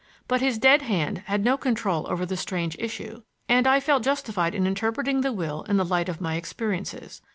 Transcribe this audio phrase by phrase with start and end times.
[0.27, 4.55] But his dead hand had no control over the strange issue, and I felt justified
[4.55, 7.21] in interpreting the will in the light of my experiences.